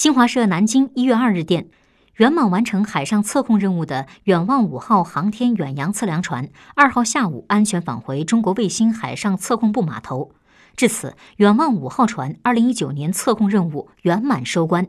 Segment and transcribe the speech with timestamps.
[0.00, 1.68] 新华社南京一月二日电
[2.14, 10.32] 圆满完成海上测控任务的远望五号航天远洋测量船二号下午安全返回中国卫星海上测控部码头。
[10.74, 14.88] 至此远望五号船二零一九年测控任务圆满收官。